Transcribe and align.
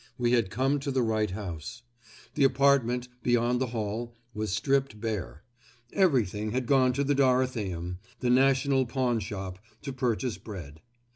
We 0.17 0.31
had 0.31 0.49
come 0.49 0.79
to 0.79 0.89
the 0.89 1.03
right 1.03 1.29
house. 1.29 1.83
The 2.33 2.43
apartment, 2.43 3.07
beyond 3.21 3.61
the 3.61 3.67
hall, 3.67 4.17
was 4.33 4.49
stripped 4.51 4.99
bare. 4.99 5.43
Everything 5.93 6.53
had 6.53 6.65
gone 6.65 6.91
to 6.93 7.03
the 7.03 7.13
Dorotheum—the 7.13 8.29
national 8.31 8.87
pawn 8.87 9.19
shop—to 9.19 9.93
purchase 9.93 10.39
bread. 10.39 10.81